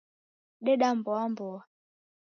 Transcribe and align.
Deda 0.65 0.89
mboa 0.97 1.23
mboa 1.31 1.61